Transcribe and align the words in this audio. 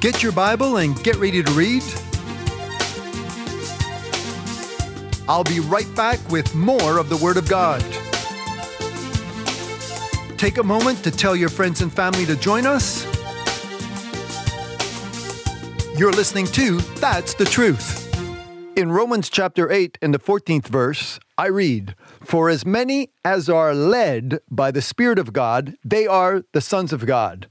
Get 0.00 0.22
your 0.22 0.32
Bible 0.32 0.78
and 0.78 0.96
get 1.04 1.16
ready 1.16 1.42
to 1.42 1.52
read. 1.52 1.82
I'll 5.28 5.44
be 5.44 5.60
right 5.60 5.94
back 5.94 6.18
with 6.30 6.54
more 6.54 6.96
of 6.96 7.10
the 7.10 7.18
Word 7.18 7.36
of 7.36 7.46
God. 7.46 7.82
Take 10.38 10.56
a 10.56 10.62
moment 10.62 11.04
to 11.04 11.10
tell 11.10 11.36
your 11.36 11.50
friends 11.50 11.82
and 11.82 11.92
family 11.92 12.24
to 12.24 12.34
join 12.36 12.64
us. 12.64 13.04
You're 15.98 16.12
listening 16.12 16.46
to 16.46 16.78
That's 16.98 17.34
the 17.34 17.44
Truth. 17.44 17.98
In 18.78 18.90
Romans 18.90 19.28
chapter 19.28 19.70
8 19.70 19.98
and 20.00 20.14
the 20.14 20.18
14th 20.18 20.68
verse, 20.68 21.20
I 21.36 21.48
read, 21.48 21.94
For 22.22 22.48
as 22.48 22.64
many 22.64 23.10
as 23.22 23.50
are 23.50 23.74
led 23.74 24.40
by 24.50 24.70
the 24.70 24.80
Spirit 24.80 25.18
of 25.18 25.34
God, 25.34 25.76
they 25.84 26.06
are 26.06 26.42
the 26.52 26.62
sons 26.62 26.94
of 26.94 27.04
God. 27.04 27.48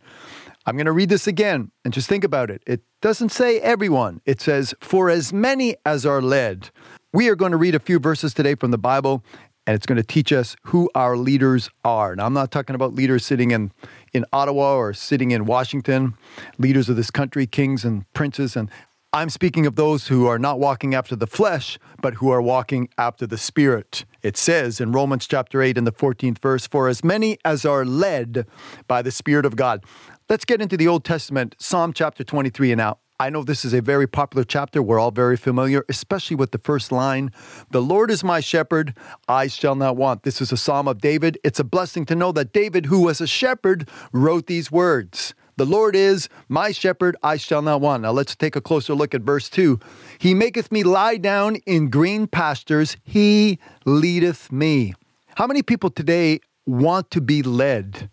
I'm 0.66 0.76
going 0.76 0.86
to 0.86 0.92
read 0.92 1.10
this 1.10 1.28
again 1.28 1.72
and 1.86 1.94
just 1.94 2.10
think 2.10 2.24
about 2.24 2.50
it. 2.50 2.62
It 2.68 2.82
doesn't 3.02 3.30
say 3.30 3.60
everyone, 3.60 4.22
it 4.26 4.42
says, 4.42 4.74
For 4.82 5.10
as 5.10 5.32
many 5.32 5.76
as 5.86 6.06
are 6.06 6.22
led. 6.22 6.70
We 7.14 7.30
are 7.30 7.36
going 7.36 7.52
to 7.52 7.58
read 7.58 7.76
a 7.76 7.80
few 7.80 7.98
verses 7.98 8.34
today 8.34 8.56
from 8.56 8.72
the 8.72 8.78
Bible, 8.78 9.24
and 9.66 9.76
it's 9.76 9.86
going 9.86 9.98
to 9.98 10.04
teach 10.04 10.32
us 10.32 10.56
who 10.64 10.90
our 10.94 11.18
leaders 11.18 11.70
are. 11.84 12.16
Now, 12.16 12.26
I'm 12.26 12.34
not 12.34 12.52
talking 12.52 12.76
about 12.76 12.94
leaders 12.94 13.26
sitting 13.26 13.52
in, 13.52 13.72
in 14.14 14.26
Ottawa 14.32 14.76
or 14.76 14.94
sitting 14.94 15.32
in 15.32 15.46
Washington, 15.46 16.16
leaders 16.58 16.90
of 16.90 16.98
this 16.98 17.10
country, 17.10 17.48
kings 17.48 17.84
and 17.84 18.12
princes. 18.14 18.56
And 18.56 18.70
I'm 19.12 19.30
speaking 19.30 19.66
of 19.66 19.76
those 19.76 20.08
who 20.08 20.28
are 20.28 20.38
not 20.38 20.60
walking 20.60 20.94
after 20.94 21.16
the 21.16 21.26
flesh, 21.26 21.80
but 22.00 22.16
who 22.16 22.30
are 22.30 22.42
walking 22.44 22.90
after 22.98 23.26
the 23.26 23.40
Spirit. 23.40 24.06
It 24.22 24.38
says 24.38 24.80
in 24.80 24.92
Romans 24.92 25.26
chapter 25.26 25.64
8 25.64 25.80
in 25.80 25.86
the 25.86 25.92
14th 25.92 26.38
verse, 26.38 26.68
For 26.68 26.88
as 26.88 27.04
many 27.04 27.40
as 27.44 27.66
are 27.66 27.86
led 27.86 28.46
by 28.88 29.02
the 29.02 29.12
Spirit 29.12 29.48
of 29.48 29.56
God. 29.56 29.84
Let's 30.32 30.46
get 30.46 30.62
into 30.62 30.78
the 30.78 30.88
Old 30.88 31.06
Testament, 31.06 31.56
Psalm 31.58 31.92
chapter 31.92 32.24
23 32.24 32.74
and 32.74 32.78
now. 32.78 33.00
I 33.20 33.32
know 33.32 33.42
this 33.42 33.66
is 33.66 33.74
a 33.74 33.82
very 33.82 34.06
popular 34.06 34.44
chapter. 34.44 34.80
We're 34.80 35.00
all 35.00 35.10
very 35.10 35.36
familiar, 35.36 35.84
especially 35.90 36.36
with 36.36 36.52
the 36.52 36.60
first 36.60 36.92
line 36.92 37.32
The 37.72 37.82
Lord 37.82 38.12
is 38.12 38.24
my 38.24 38.40
shepherd, 38.40 38.96
I 39.28 39.48
shall 39.48 39.74
not 39.74 39.98
want. 39.98 40.22
This 40.22 40.40
is 40.40 40.52
a 40.52 40.58
psalm 40.58 40.88
of 40.88 41.02
David. 41.02 41.40
It's 41.44 41.60
a 41.60 41.64
blessing 41.64 42.06
to 42.06 42.16
know 42.16 42.32
that 42.34 42.54
David, 42.54 42.86
who 42.86 43.02
was 43.02 43.20
a 43.20 43.26
shepherd, 43.26 43.90
wrote 44.14 44.46
these 44.46 44.72
words. 44.72 45.34
The 45.58 45.66
Lord 45.66 45.96
is 45.96 46.30
my 46.48 46.74
shepherd, 46.74 47.18
I 47.24 47.38
shall 47.38 47.64
not 47.64 47.82
want. 47.82 48.04
Now 48.04 48.12
let's 48.12 48.36
take 48.36 48.56
a 48.56 48.62
closer 48.62 48.94
look 48.94 49.16
at 49.16 49.22
verse 49.22 49.50
2. 49.50 49.80
He 50.20 50.36
maketh 50.36 50.72
me 50.72 50.84
lie 50.84 51.18
down 51.18 51.56
in 51.66 51.90
green 51.90 52.28
pastures, 52.28 52.98
he 53.04 53.58
leadeth 53.84 54.52
me. 54.52 54.94
How 55.38 55.48
many 55.48 55.64
people 55.64 55.90
today 55.90 56.40
want 56.68 57.10
to 57.10 57.20
be 57.20 57.42
led? 57.42 58.12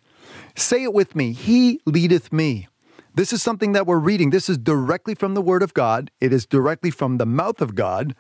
Say 0.54 0.82
it 0.82 0.92
with 0.92 1.14
me 1.14 1.32
He 1.32 1.80
leadeth 1.86 2.32
me. 2.32 2.68
This 3.16 3.32
is 3.32 3.42
something 3.42 3.72
that 3.72 3.86
we're 3.86 3.98
reading. 3.98 4.28
This 4.28 4.50
is 4.50 4.58
directly 4.58 5.14
from 5.14 5.32
the 5.32 5.40
Word 5.40 5.62
of 5.62 5.72
God. 5.72 6.10
It 6.20 6.34
is 6.34 6.44
directly 6.44 6.90
from 6.90 7.16
the 7.16 7.24
mouth 7.24 7.62
of 7.62 7.74
God. 7.74 8.14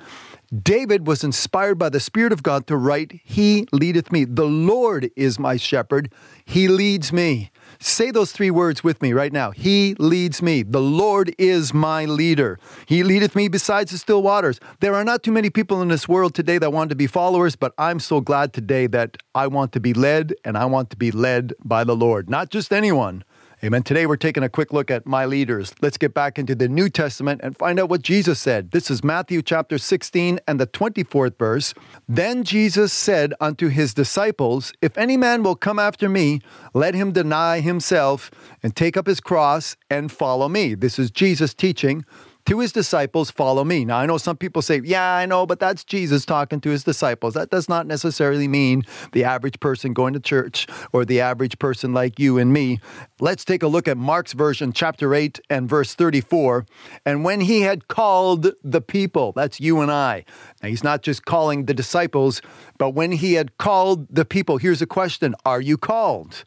David 0.62 1.06
was 1.06 1.22
inspired 1.22 1.74
by 1.74 1.90
the 1.90 2.00
Spirit 2.00 2.32
of 2.32 2.42
God 2.42 2.66
to 2.68 2.78
write, 2.78 3.20
He 3.22 3.66
leadeth 3.72 4.10
me. 4.10 4.24
The 4.24 4.46
Lord 4.46 5.10
is 5.14 5.38
my 5.38 5.58
shepherd. 5.58 6.10
He 6.46 6.66
leads 6.66 7.12
me. 7.12 7.50
Say 7.78 8.10
those 8.10 8.32
three 8.32 8.50
words 8.50 8.82
with 8.82 9.02
me 9.02 9.12
right 9.12 9.34
now. 9.34 9.50
He 9.50 9.96
leads 9.98 10.40
me. 10.40 10.62
The 10.62 10.80
Lord 10.80 11.34
is 11.36 11.74
my 11.74 12.06
leader. 12.06 12.58
He 12.86 13.02
leadeth 13.02 13.36
me 13.36 13.48
besides 13.48 13.92
the 13.92 13.98
still 13.98 14.22
waters. 14.22 14.60
There 14.80 14.94
are 14.94 15.04
not 15.04 15.22
too 15.22 15.32
many 15.32 15.50
people 15.50 15.82
in 15.82 15.88
this 15.88 16.08
world 16.08 16.34
today 16.34 16.56
that 16.56 16.72
want 16.72 16.88
to 16.88 16.96
be 16.96 17.06
followers, 17.06 17.54
but 17.54 17.74
I'm 17.76 18.00
so 18.00 18.22
glad 18.22 18.54
today 18.54 18.86
that 18.86 19.18
I 19.34 19.46
want 19.48 19.72
to 19.72 19.80
be 19.80 19.92
led 19.92 20.32
and 20.42 20.56
I 20.56 20.64
want 20.64 20.88
to 20.88 20.96
be 20.96 21.10
led 21.10 21.52
by 21.62 21.84
the 21.84 21.94
Lord. 21.94 22.30
Not 22.30 22.48
just 22.48 22.72
anyone, 22.72 23.24
Amen. 23.66 23.82
Today 23.82 24.06
we're 24.06 24.14
taking 24.14 24.44
a 24.44 24.48
quick 24.48 24.72
look 24.72 24.92
at 24.92 25.06
my 25.06 25.26
leaders. 25.26 25.74
Let's 25.82 25.98
get 25.98 26.14
back 26.14 26.38
into 26.38 26.54
the 26.54 26.68
New 26.68 26.88
Testament 26.88 27.40
and 27.42 27.58
find 27.58 27.80
out 27.80 27.88
what 27.88 28.00
Jesus 28.00 28.38
said. 28.38 28.70
This 28.70 28.92
is 28.92 29.02
Matthew 29.02 29.42
chapter 29.42 29.76
16 29.76 30.38
and 30.46 30.60
the 30.60 30.68
24th 30.68 31.36
verse. 31.36 31.74
Then 32.08 32.44
Jesus 32.44 32.92
said 32.92 33.34
unto 33.40 33.66
his 33.66 33.92
disciples, 33.92 34.72
If 34.80 34.96
any 34.96 35.16
man 35.16 35.42
will 35.42 35.56
come 35.56 35.80
after 35.80 36.08
me, 36.08 36.42
let 36.74 36.94
him 36.94 37.10
deny 37.10 37.58
himself 37.58 38.30
and 38.62 38.76
take 38.76 38.96
up 38.96 39.08
his 39.08 39.18
cross 39.18 39.76
and 39.90 40.12
follow 40.12 40.48
me. 40.48 40.74
This 40.74 40.96
is 40.96 41.10
Jesus 41.10 41.52
teaching 41.52 42.04
to 42.46 42.60
his 42.60 42.72
disciples, 42.72 43.30
follow 43.30 43.64
me. 43.64 43.84
Now, 43.84 43.98
I 43.98 44.06
know 44.06 44.18
some 44.18 44.36
people 44.36 44.62
say, 44.62 44.80
yeah, 44.84 45.14
I 45.14 45.26
know, 45.26 45.46
but 45.46 45.60
that's 45.60 45.84
Jesus 45.84 46.24
talking 46.24 46.60
to 46.62 46.70
his 46.70 46.84
disciples. 46.84 47.34
That 47.34 47.50
does 47.50 47.68
not 47.68 47.86
necessarily 47.86 48.48
mean 48.48 48.84
the 49.12 49.24
average 49.24 49.60
person 49.60 49.92
going 49.92 50.14
to 50.14 50.20
church 50.20 50.66
or 50.92 51.04
the 51.04 51.20
average 51.20 51.58
person 51.58 51.92
like 51.92 52.18
you 52.18 52.38
and 52.38 52.52
me. 52.52 52.80
Let's 53.20 53.44
take 53.44 53.62
a 53.62 53.68
look 53.68 53.88
at 53.88 53.96
Mark's 53.96 54.32
version, 54.32 54.72
chapter 54.72 55.14
8 55.14 55.40
and 55.50 55.68
verse 55.68 55.94
34. 55.94 56.66
And 57.04 57.24
when 57.24 57.42
he 57.42 57.62
had 57.62 57.88
called 57.88 58.48
the 58.62 58.80
people, 58.80 59.32
that's 59.32 59.60
you 59.60 59.80
and 59.80 59.90
I. 59.90 60.24
Now, 60.62 60.68
he's 60.68 60.84
not 60.84 61.02
just 61.02 61.24
calling 61.24 61.66
the 61.66 61.74
disciples, 61.74 62.42
but 62.78 62.90
when 62.90 63.12
he 63.12 63.34
had 63.34 63.58
called 63.58 64.06
the 64.08 64.24
people, 64.24 64.58
here's 64.58 64.82
a 64.82 64.86
question 64.86 65.34
Are 65.44 65.60
you 65.60 65.76
called? 65.76 66.44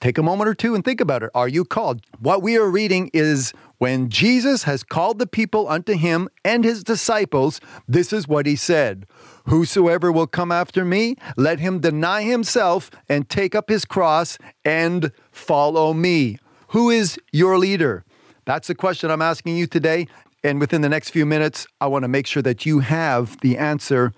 Take 0.00 0.16
a 0.16 0.22
moment 0.22 0.48
or 0.48 0.54
two 0.54 0.74
and 0.74 0.82
think 0.82 1.00
about 1.00 1.22
it. 1.22 1.30
Are 1.34 1.48
you 1.48 1.64
called? 1.64 2.00
What 2.20 2.40
we 2.42 2.56
are 2.56 2.70
reading 2.70 3.10
is 3.12 3.52
when 3.76 4.08
Jesus 4.08 4.62
has 4.62 4.82
called 4.82 5.18
the 5.18 5.26
people 5.26 5.68
unto 5.68 5.94
him 5.94 6.28
and 6.42 6.64
his 6.64 6.82
disciples, 6.82 7.60
this 7.86 8.12
is 8.12 8.26
what 8.26 8.46
he 8.46 8.56
said 8.56 9.06
Whosoever 9.46 10.10
will 10.10 10.26
come 10.26 10.52
after 10.52 10.84
me, 10.84 11.16
let 11.36 11.60
him 11.60 11.80
deny 11.80 12.22
himself 12.22 12.90
and 13.08 13.28
take 13.28 13.54
up 13.54 13.68
his 13.68 13.84
cross 13.84 14.38
and 14.64 15.12
follow 15.32 15.92
me. 15.92 16.38
Who 16.68 16.88
is 16.88 17.18
your 17.32 17.58
leader? 17.58 18.04
That's 18.46 18.68
the 18.68 18.74
question 18.74 19.10
I'm 19.10 19.22
asking 19.22 19.56
you 19.56 19.66
today. 19.66 20.06
And 20.42 20.60
within 20.60 20.80
the 20.80 20.88
next 20.88 21.10
few 21.10 21.26
minutes, 21.26 21.66
I 21.80 21.86
want 21.88 22.04
to 22.04 22.08
make 22.08 22.26
sure 22.26 22.42
that 22.42 22.64
you 22.64 22.78
have 22.78 23.38
the 23.40 23.58
answer 23.58 24.12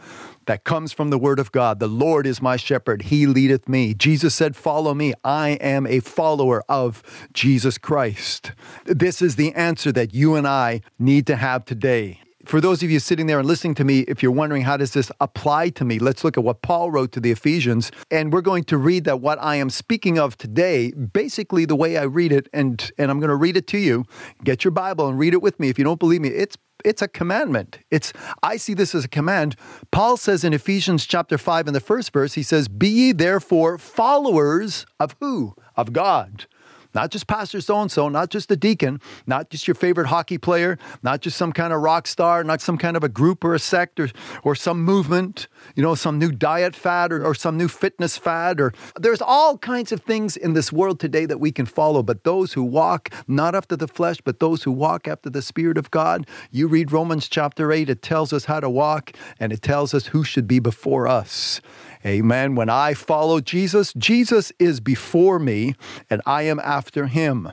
that 0.53 0.65
comes 0.65 0.93
from 0.93 1.09
the 1.09 1.17
Word 1.17 1.39
of 1.39 1.51
God. 1.51 1.79
The 1.79 1.87
Lord 1.87 2.27
is 2.27 2.43
my 2.43 2.57
shepherd, 2.57 3.05
He 3.05 3.27
leadeth 3.27 3.71
me. 3.71 3.95
Jesus 3.95 4.35
said, 4.35 4.55
Follow 4.55 4.93
me. 4.93 5.15
I 5.25 5.53
am 5.63 5.87
a 5.87 6.01
follower 6.01 6.63
of 6.69 7.03
Jesus 7.33 7.79
Christ. 7.79 8.53
This 8.85 9.23
is 9.23 9.37
the 9.37 9.55
answer 9.55 9.93
that 9.93 10.13
you 10.13 10.35
and 10.35 10.47
I 10.47 10.83
need 10.99 11.27
to 11.29 11.37
have 11.37 11.65
today. 11.65 12.21
For 12.45 12.61
those 12.61 12.83
of 12.83 12.91
you 12.91 12.99
sitting 12.99 13.27
there 13.27 13.39
and 13.39 13.47
listening 13.47 13.77
to 13.77 13.85
me, 13.85 14.01
if 14.01 14.23
you're 14.23 14.33
wondering 14.33 14.63
how 14.63 14.77
does 14.77 14.93
this 14.93 15.13
apply 15.21 15.71
to 15.71 15.85
me, 15.85 16.01
let's 16.01 16.25
look 16.25 16.37
at 16.37 16.43
what 16.43 16.61
Paul 16.61 16.91
wrote 16.91 17.13
to 17.13 17.21
the 17.21 17.31
Ephesians. 17.31 17.93
And 18.11 18.33
we're 18.33 18.41
going 18.41 18.65
to 18.65 18.77
read 18.77 19.05
that 19.05 19.21
what 19.21 19.41
I 19.41 19.57
am 19.57 19.71
speaking 19.71 20.19
of 20.19 20.37
today, 20.37 20.91
basically 20.91 21.65
the 21.65 21.77
way 21.77 21.97
I 21.97 22.03
read 22.03 22.33
it, 22.33 22.49
and, 22.53 22.91
and 22.99 23.11
I'm 23.11 23.21
going 23.21 23.31
to 23.31 23.37
read 23.37 23.57
it 23.57 23.69
to 23.69 23.79
you. 23.79 24.05
Get 24.43 24.65
your 24.65 24.73
Bible 24.73 25.09
and 25.09 25.19
read 25.19 25.35
it 25.35 25.43
with 25.43 25.61
me. 25.61 25.69
If 25.69 25.79
you 25.79 25.85
don't 25.85 26.01
believe 26.01 26.21
me, 26.21 26.31
it's 26.31 26.57
it's 26.85 27.01
a 27.01 27.07
commandment. 27.07 27.79
It's 27.93 28.13
I 28.43 28.57
see 28.57 28.75
this 28.75 28.93
as 28.93 29.05
a 29.05 29.09
command. 29.09 29.55
Paul 29.93 30.17
says 30.17 30.43
in 30.43 30.53
Ephesians 30.53 31.07
chapter 31.07 31.39
5 31.39 31.69
in 31.69 31.75
the 31.75 31.81
first 31.81 32.13
verse, 32.13 32.35
he 32.35 32.43
says, 32.43 32.67
"Be 32.67 32.89
ye 32.89 33.13
therefore 33.13 33.79
followers 33.79 34.85
of 34.99 35.15
who? 35.21 35.55
Of 35.77 35.93
God." 35.93 36.47
Not 36.95 37.11
just 37.11 37.27
Pastor 37.27 37.61
so 37.61 37.81
and 37.81 37.91
so, 37.91 38.09
not 38.09 38.31
just 38.31 38.49
the 38.49 38.57
deacon, 38.57 39.01
not 39.27 39.51
just 39.51 39.67
your 39.67 39.75
favorite 39.75 40.09
hockey 40.09 40.39
player, 40.39 40.79
not 41.03 41.21
just 41.21 41.37
some 41.37 41.53
kind 41.53 41.73
of 41.73 41.81
rock 41.81 42.07
star, 42.07 42.45
not 42.45 42.61
some 42.61 42.77
kind 42.77 42.97
of 42.97 43.05
a 43.05 43.09
group 43.09 43.45
or 43.45 43.55
a 43.55 43.59
sect 43.59 43.99
or, 43.99 44.11
or 44.43 44.55
some 44.55 44.83
movement, 44.83 45.49
you 45.75 45.83
know, 45.83 45.95
some 45.95 46.19
new 46.19 46.31
diet 46.31 46.77
fad 46.77 47.13
or, 47.13 47.25
or 47.25 47.35
some 47.35 47.57
new 47.57 47.69
fitness 47.69 48.19
fad. 48.19 48.61
Or 48.61 48.73
there's 48.99 49.23
all 49.23 49.57
kinds 49.59 49.93
of 49.93 50.03
things 50.03 50.37
in 50.37 50.53
this 50.53 50.73
world 50.73 51.01
today 51.01 51.25
that 51.27 51.39
we 51.39 51.51
can 51.51 51.67
follow. 51.67 52.03
But 52.03 52.25
those 52.25 52.53
who 52.53 52.63
walk 52.63 53.11
not 53.27 53.55
after 53.55 53.77
the 53.77 53.89
flesh, 53.89 54.21
but 54.23 54.41
those 54.41 54.63
who 54.65 54.73
walk 54.73 55.09
after 55.09 55.31
the 55.31 55.43
Spirit 55.43 55.79
of 55.79 55.91
God, 55.91 56.27
you 56.51 56.69
read 56.69 56.93
Romans 56.93 57.29
chapter 57.29 57.73
8, 57.73 57.89
it 57.89 58.03
tells 58.03 58.33
us 58.33 58.45
how 58.45 58.61
to 58.61 58.69
walk 58.69 59.13
and 59.41 59.53
it 59.53 59.63
tells 59.63 59.95
us 59.95 60.07
who 60.09 60.25
should 60.25 60.47
be 60.47 60.59
before 60.59 61.09
us. 61.09 61.61
Amen. 62.05 62.55
When 62.55 62.69
I 62.69 62.95
follow 62.95 63.41
Jesus, 63.41 63.93
Jesus 63.95 64.53
is 64.59 64.81
before 64.81 65.39
me 65.39 65.75
and 66.11 66.21
I 66.27 66.43
am 66.43 66.59
after 66.61 67.07
him. 67.07 67.53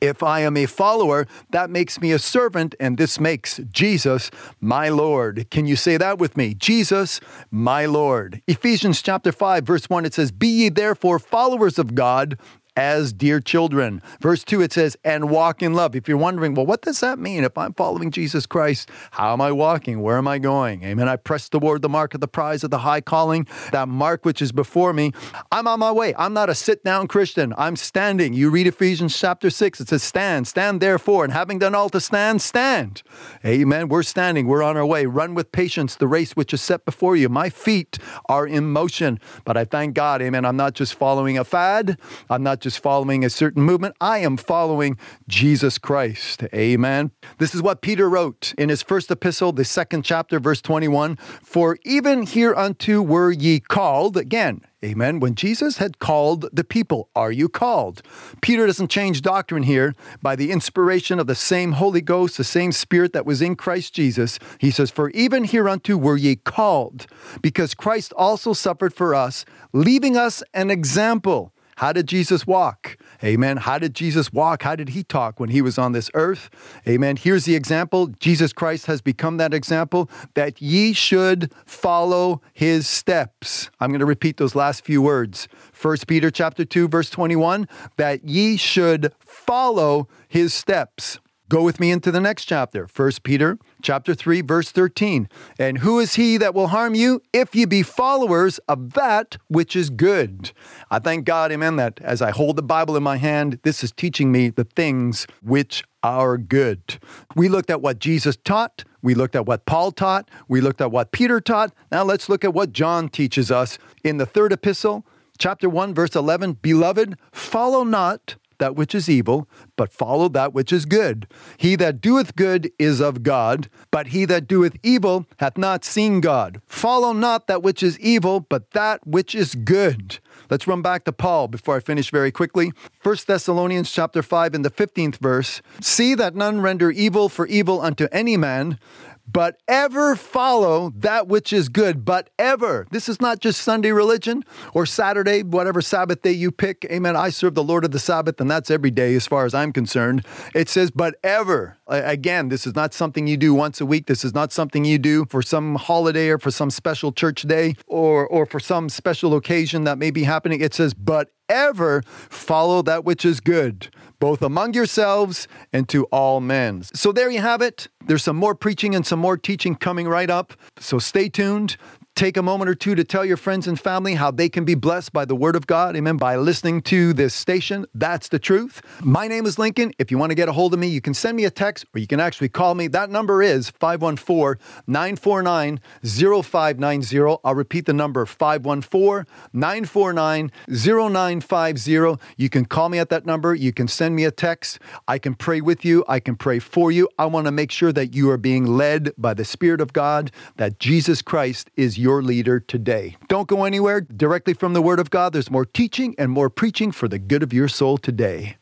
If 0.00 0.22
I 0.22 0.40
am 0.40 0.56
a 0.58 0.66
follower, 0.66 1.26
that 1.50 1.70
makes 1.70 1.98
me 1.98 2.12
a 2.12 2.18
servant, 2.18 2.74
and 2.78 2.98
this 2.98 3.18
makes 3.18 3.58
Jesus 3.70 4.30
my 4.60 4.90
Lord. 4.90 5.48
Can 5.50 5.66
you 5.66 5.76
say 5.76 5.96
that 5.96 6.18
with 6.18 6.36
me? 6.36 6.52
Jesus, 6.52 7.20
my 7.50 7.86
Lord. 7.86 8.42
Ephesians 8.46 9.00
chapter 9.00 9.32
5, 9.32 9.64
verse 9.64 9.88
1, 9.88 10.04
it 10.04 10.12
says, 10.12 10.30
Be 10.30 10.48
ye 10.48 10.68
therefore 10.68 11.18
followers 11.18 11.78
of 11.78 11.94
God 11.94 12.38
as 12.76 13.12
dear 13.12 13.40
children. 13.40 14.02
Verse 14.20 14.44
2, 14.44 14.60
it 14.60 14.72
says, 14.72 14.96
and 15.04 15.30
walk 15.30 15.62
in 15.62 15.74
love. 15.74 15.94
If 15.94 16.08
you're 16.08 16.16
wondering, 16.16 16.54
well, 16.54 16.66
what 16.66 16.82
does 16.82 17.00
that 17.00 17.18
mean? 17.18 17.44
If 17.44 17.56
I'm 17.56 17.72
following 17.74 18.10
Jesus 18.10 18.46
Christ, 18.46 18.90
how 19.12 19.32
am 19.32 19.40
I 19.40 19.52
walking? 19.52 20.02
Where 20.02 20.18
am 20.18 20.26
I 20.26 20.38
going? 20.38 20.82
Amen. 20.82 21.08
I 21.08 21.16
press 21.16 21.48
toward 21.48 21.82
the 21.82 21.88
mark 21.88 22.14
of 22.14 22.20
the 22.20 22.28
prize 22.28 22.64
of 22.64 22.70
the 22.70 22.78
high 22.78 23.00
calling, 23.00 23.46
that 23.72 23.88
mark 23.88 24.24
which 24.24 24.42
is 24.42 24.52
before 24.52 24.92
me. 24.92 25.12
I'm 25.52 25.68
on 25.68 25.78
my 25.78 25.92
way. 25.92 26.14
I'm 26.16 26.32
not 26.32 26.50
a 26.50 26.54
sit 26.54 26.82
down 26.84 27.08
Christian. 27.08 27.54
I'm 27.56 27.76
standing. 27.76 28.34
You 28.34 28.50
read 28.50 28.66
Ephesians 28.66 29.18
chapter 29.18 29.50
6, 29.50 29.80
it 29.80 29.88
says, 29.88 30.02
stand, 30.02 30.48
stand 30.48 30.80
therefore, 30.80 31.24
and 31.24 31.32
having 31.32 31.58
done 31.58 31.74
all 31.74 31.90
to 31.90 32.00
stand, 32.00 32.42
stand. 32.42 33.02
Amen. 33.44 33.88
We're 33.88 34.02
standing. 34.02 34.46
We're 34.46 34.62
on 34.62 34.76
our 34.76 34.86
way. 34.86 35.06
Run 35.06 35.34
with 35.34 35.52
patience 35.52 35.96
the 35.96 36.08
race 36.08 36.32
which 36.32 36.52
is 36.52 36.60
set 36.60 36.84
before 36.84 37.16
you. 37.16 37.28
My 37.28 37.50
feet 37.50 37.98
are 38.28 38.46
in 38.46 38.72
motion, 38.72 39.20
but 39.44 39.56
I 39.56 39.64
thank 39.64 39.94
God, 39.94 40.20
amen. 40.22 40.44
I'm 40.44 40.56
not 40.56 40.74
just 40.74 40.94
following 40.94 41.38
a 41.38 41.44
fad. 41.44 41.98
I'm 42.28 42.42
not 42.42 42.60
just 42.64 42.80
following 42.80 43.26
a 43.26 43.28
certain 43.28 43.62
movement. 43.62 43.94
I 44.00 44.20
am 44.20 44.38
following 44.38 44.96
Jesus 45.28 45.76
Christ. 45.76 46.44
Amen. 46.54 47.10
This 47.36 47.54
is 47.54 47.60
what 47.60 47.82
Peter 47.82 48.08
wrote 48.08 48.54
in 48.56 48.70
his 48.70 48.82
first 48.82 49.10
epistle, 49.10 49.52
the 49.52 49.66
second 49.66 50.02
chapter, 50.02 50.40
verse 50.40 50.62
21 50.62 51.16
For 51.42 51.76
even 51.84 52.24
hereunto 52.24 53.02
were 53.02 53.30
ye 53.30 53.60
called, 53.60 54.16
again, 54.16 54.62
Amen. 54.84 55.18
When 55.18 55.34
Jesus 55.34 55.78
had 55.78 55.98
called 55.98 56.46
the 56.52 56.62
people, 56.62 57.08
are 57.16 57.32
you 57.32 57.48
called? 57.48 58.02
Peter 58.42 58.66
doesn't 58.66 58.90
change 58.90 59.22
doctrine 59.22 59.62
here 59.62 59.94
by 60.20 60.36
the 60.36 60.50
inspiration 60.50 61.18
of 61.18 61.26
the 61.26 61.34
same 61.34 61.72
Holy 61.72 62.02
Ghost, 62.02 62.36
the 62.36 62.44
same 62.44 62.70
Spirit 62.70 63.14
that 63.14 63.24
was 63.24 63.40
in 63.40 63.56
Christ 63.56 63.94
Jesus. 63.94 64.38
He 64.58 64.70
says, 64.70 64.90
For 64.90 65.08
even 65.10 65.44
hereunto 65.44 65.96
were 65.96 66.18
ye 66.18 66.36
called, 66.36 67.06
because 67.40 67.74
Christ 67.74 68.12
also 68.12 68.52
suffered 68.52 68.92
for 68.92 69.14
us, 69.14 69.46
leaving 69.72 70.18
us 70.18 70.42
an 70.52 70.70
example. 70.70 71.53
How 71.76 71.92
did 71.92 72.06
Jesus 72.06 72.46
walk? 72.46 72.96
Amen. 73.22 73.58
How 73.58 73.78
did 73.78 73.94
Jesus 73.94 74.32
walk? 74.32 74.62
How 74.62 74.76
did 74.76 74.90
he 74.90 75.02
talk 75.02 75.40
when 75.40 75.50
he 75.50 75.62
was 75.62 75.78
on 75.78 75.92
this 75.92 76.10
earth? 76.14 76.50
Amen. 76.86 77.16
Here's 77.16 77.44
the 77.44 77.54
example. 77.54 78.08
Jesus 78.20 78.52
Christ 78.52 78.86
has 78.86 79.00
become 79.00 79.36
that 79.38 79.54
example 79.54 80.10
that 80.34 80.60
ye 80.60 80.92
should 80.92 81.52
follow 81.66 82.40
his 82.52 82.86
steps. 82.86 83.70
I'm 83.80 83.90
going 83.90 84.00
to 84.00 84.06
repeat 84.06 84.36
those 84.36 84.54
last 84.54 84.84
few 84.84 85.02
words. 85.02 85.48
1 85.80 85.96
Peter 86.06 86.30
chapter 86.30 86.64
2 86.64 86.88
verse 86.88 87.10
21 87.10 87.68
that 87.96 88.24
ye 88.24 88.56
should 88.56 89.12
follow 89.18 90.08
his 90.28 90.54
steps. 90.54 91.18
Go 91.50 91.62
with 91.62 91.78
me 91.78 91.90
into 91.90 92.10
the 92.10 92.22
next 92.22 92.46
chapter, 92.46 92.88
1 92.94 93.10
Peter 93.22 93.58
chapter 93.82 94.14
3 94.14 94.40
verse 94.40 94.70
13. 94.70 95.28
And 95.58 95.78
who 95.78 96.00
is 96.00 96.14
he 96.14 96.38
that 96.38 96.54
will 96.54 96.68
harm 96.68 96.94
you 96.94 97.20
if 97.34 97.54
ye 97.54 97.66
be 97.66 97.82
followers 97.82 98.58
of 98.66 98.94
that 98.94 99.36
which 99.48 99.76
is 99.76 99.90
good? 99.90 100.52
I 100.90 101.00
thank 101.00 101.26
God, 101.26 101.52
amen, 101.52 101.76
that 101.76 102.00
as 102.00 102.22
I 102.22 102.30
hold 102.30 102.56
the 102.56 102.62
Bible 102.62 102.96
in 102.96 103.02
my 103.02 103.18
hand, 103.18 103.60
this 103.62 103.84
is 103.84 103.92
teaching 103.92 104.32
me 104.32 104.48
the 104.48 104.64
things 104.64 105.26
which 105.42 105.84
are 106.02 106.38
good. 106.38 106.98
We 107.36 107.50
looked 107.50 107.70
at 107.70 107.82
what 107.82 107.98
Jesus 107.98 108.38
taught, 108.42 108.84
we 109.02 109.14
looked 109.14 109.36
at 109.36 109.44
what 109.44 109.66
Paul 109.66 109.92
taught, 109.92 110.30
we 110.48 110.62
looked 110.62 110.80
at 110.80 110.92
what 110.92 111.12
Peter 111.12 111.42
taught. 111.42 111.74
Now 111.92 112.04
let's 112.04 112.30
look 112.30 112.42
at 112.42 112.54
what 112.54 112.72
John 112.72 113.10
teaches 113.10 113.50
us 113.50 113.78
in 114.02 114.16
the 114.16 114.26
third 114.26 114.50
epistle, 114.50 115.06
chapter 115.38 115.68
1 115.68 115.94
verse 115.94 116.16
11. 116.16 116.54
Beloved, 116.54 117.18
follow 117.32 117.84
not 117.84 118.36
that 118.58 118.76
which 118.76 118.94
is 118.94 119.08
evil, 119.08 119.48
but 119.76 119.92
follow 119.92 120.28
that 120.28 120.52
which 120.52 120.72
is 120.72 120.86
good. 120.86 121.26
He 121.56 121.76
that 121.76 122.00
doeth 122.00 122.36
good 122.36 122.70
is 122.78 123.00
of 123.00 123.22
God, 123.22 123.68
but 123.90 124.08
he 124.08 124.24
that 124.26 124.46
doeth 124.46 124.76
evil 124.82 125.26
hath 125.38 125.56
not 125.58 125.84
seen 125.84 126.20
God. 126.20 126.60
Follow 126.66 127.12
not 127.12 127.46
that 127.46 127.62
which 127.62 127.82
is 127.82 127.98
evil, 128.00 128.40
but 128.40 128.70
that 128.72 129.06
which 129.06 129.34
is 129.34 129.54
good. 129.54 130.18
Let's 130.50 130.66
run 130.66 130.82
back 130.82 131.04
to 131.04 131.12
Paul 131.12 131.48
before 131.48 131.76
I 131.76 131.80
finish 131.80 132.10
very 132.10 132.30
quickly. 132.30 132.72
1 133.02 133.16
Thessalonians 133.26 133.90
chapter 133.90 134.22
5 134.22 134.54
in 134.54 134.62
the 134.62 134.70
15th 134.70 135.16
verse. 135.16 135.62
See 135.80 136.14
that 136.14 136.34
none 136.34 136.60
render 136.60 136.90
evil 136.90 137.28
for 137.28 137.46
evil 137.46 137.80
unto 137.80 138.08
any 138.12 138.36
man, 138.36 138.78
but 139.26 139.60
ever 139.68 140.16
follow 140.16 140.92
that 140.96 141.28
which 141.28 141.52
is 141.52 141.68
good, 141.68 142.04
but 142.04 142.30
ever. 142.38 142.86
This 142.90 143.08
is 143.08 143.20
not 143.20 143.40
just 143.40 143.62
Sunday 143.62 143.92
religion 143.92 144.44
or 144.72 144.86
Saturday, 144.86 145.42
whatever 145.42 145.80
Sabbath 145.80 146.22
day 146.22 146.32
you 146.32 146.50
pick. 146.50 146.86
Amen. 146.90 147.16
I 147.16 147.30
serve 147.30 147.54
the 147.54 147.64
Lord 147.64 147.84
of 147.84 147.90
the 147.90 147.98
Sabbath, 147.98 148.40
and 148.40 148.50
that's 148.50 148.70
every 148.70 148.90
day 148.90 149.14
as 149.14 149.26
far 149.26 149.44
as 149.44 149.54
I'm 149.54 149.72
concerned. 149.72 150.24
It 150.54 150.68
says, 150.68 150.90
but 150.90 151.16
ever. 151.22 151.76
Again, 151.88 152.48
this 152.48 152.66
is 152.66 152.74
not 152.74 152.94
something 152.94 153.26
you 153.26 153.36
do 153.36 153.54
once 153.54 153.80
a 153.80 153.86
week. 153.86 154.06
This 154.06 154.24
is 154.24 154.34
not 154.34 154.52
something 154.52 154.84
you 154.84 154.98
do 154.98 155.26
for 155.26 155.42
some 155.42 155.74
holiday 155.76 156.28
or 156.28 156.38
for 156.38 156.50
some 156.50 156.70
special 156.70 157.12
church 157.12 157.42
day 157.42 157.74
or, 157.86 158.26
or 158.26 158.46
for 158.46 158.60
some 158.60 158.88
special 158.88 159.34
occasion 159.34 159.84
that 159.84 159.98
may 159.98 160.10
be 160.10 160.24
happening. 160.24 160.60
It 160.60 160.74
says, 160.74 160.94
but 160.94 161.30
ever 161.48 162.02
follow 162.06 162.82
that 162.82 163.04
which 163.04 163.24
is 163.24 163.40
good, 163.40 163.88
both 164.18 164.42
among 164.42 164.74
yourselves 164.74 165.48
and 165.72 165.88
to 165.88 166.04
all 166.04 166.40
men. 166.40 166.82
So 166.94 167.12
there 167.12 167.30
you 167.30 167.40
have 167.40 167.62
it. 167.62 167.88
There's 168.06 168.24
some 168.24 168.36
more 168.36 168.54
preaching 168.54 168.94
and 168.94 169.06
some 169.06 169.18
more 169.18 169.36
teaching 169.36 169.74
coming 169.74 170.08
right 170.08 170.30
up. 170.30 170.54
So 170.78 170.98
stay 170.98 171.28
tuned. 171.28 171.76
Take 172.16 172.36
a 172.36 172.42
moment 172.42 172.70
or 172.70 172.76
two 172.76 172.94
to 172.94 173.02
tell 173.02 173.24
your 173.24 173.36
friends 173.36 173.66
and 173.66 173.78
family 173.78 174.14
how 174.14 174.30
they 174.30 174.48
can 174.48 174.64
be 174.64 174.76
blessed 174.76 175.12
by 175.12 175.24
the 175.24 175.34
Word 175.34 175.56
of 175.56 175.66
God. 175.66 175.96
Amen. 175.96 176.16
By 176.16 176.36
listening 176.36 176.80
to 176.82 177.12
this 177.12 177.34
station. 177.34 177.86
That's 177.92 178.28
the 178.28 178.38
truth. 178.38 178.80
My 179.02 179.26
name 179.26 179.46
is 179.46 179.58
Lincoln. 179.58 179.92
If 179.98 180.12
you 180.12 180.18
want 180.18 180.30
to 180.30 180.36
get 180.36 180.48
a 180.48 180.52
hold 180.52 180.72
of 180.74 180.78
me, 180.78 180.86
you 180.86 181.00
can 181.00 181.12
send 181.12 181.36
me 181.36 181.44
a 181.44 181.50
text 181.50 181.86
or 181.92 181.98
you 181.98 182.06
can 182.06 182.20
actually 182.20 182.50
call 182.50 182.76
me. 182.76 182.86
That 182.86 183.10
number 183.10 183.42
is 183.42 183.68
514 183.68 184.64
949 184.86 185.80
0590. 186.04 187.38
I'll 187.42 187.54
repeat 187.56 187.86
the 187.86 187.92
number 187.92 188.24
514 188.24 189.26
949 189.52 190.52
0950. 190.68 192.24
You 192.36 192.48
can 192.48 192.64
call 192.64 192.90
me 192.90 193.00
at 193.00 193.08
that 193.08 193.26
number. 193.26 193.56
You 193.56 193.72
can 193.72 193.88
send 193.88 194.14
me 194.14 194.24
a 194.24 194.30
text. 194.30 194.78
I 195.08 195.18
can 195.18 195.34
pray 195.34 195.60
with 195.60 195.84
you. 195.84 196.04
I 196.06 196.20
can 196.20 196.36
pray 196.36 196.60
for 196.60 196.92
you. 196.92 197.08
I 197.18 197.26
want 197.26 197.46
to 197.46 197.50
make 197.50 197.72
sure 197.72 197.92
that 197.92 198.14
you 198.14 198.30
are 198.30 198.38
being 198.38 198.66
led 198.66 199.10
by 199.18 199.34
the 199.34 199.44
Spirit 199.44 199.80
of 199.80 199.92
God, 199.92 200.30
that 200.58 200.78
Jesus 200.78 201.20
Christ 201.20 201.70
is 201.74 202.03
your 202.04 202.22
leader 202.22 202.60
today. 202.60 203.16
Don't 203.28 203.48
go 203.48 203.64
anywhere. 203.64 204.02
Directly 204.02 204.52
from 204.52 204.74
the 204.74 204.82
Word 204.82 205.00
of 205.00 205.08
God, 205.08 205.32
there's 205.32 205.50
more 205.50 205.64
teaching 205.64 206.14
and 206.18 206.30
more 206.30 206.50
preaching 206.50 206.92
for 206.92 207.08
the 207.08 207.18
good 207.18 207.42
of 207.42 207.52
your 207.52 207.66
soul 207.66 207.96
today. 207.96 208.56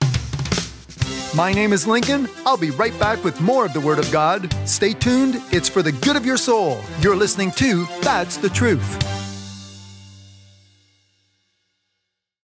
My 1.34 1.52
name 1.52 1.72
is 1.72 1.86
Lincoln. 1.86 2.28
I'll 2.46 2.56
be 2.56 2.70
right 2.70 2.96
back 3.00 3.24
with 3.24 3.40
more 3.40 3.66
of 3.66 3.72
the 3.72 3.80
Word 3.80 3.98
of 3.98 4.10
God. 4.12 4.54
Stay 4.64 4.92
tuned. 4.92 5.36
It's 5.50 5.68
for 5.68 5.82
the 5.82 5.92
good 5.92 6.14
of 6.14 6.24
your 6.24 6.36
soul. 6.36 6.78
You're 7.00 7.16
listening 7.16 7.50
to 7.52 7.84
That's 8.02 8.36
the 8.36 8.48
Truth. 8.48 9.11